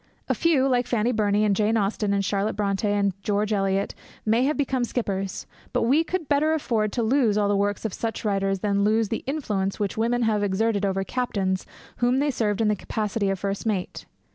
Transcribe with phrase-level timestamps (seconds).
[0.27, 3.93] A few, like Fanny Burney and Jane Austen and Charlotte Brontë and George Eliot,
[4.25, 7.93] may have become skippers; but we could better afford to lose all the works of
[7.93, 11.67] such writers than lose the influence which women have exerted over captains
[11.97, 14.07] whom they served in the capacity of first mate.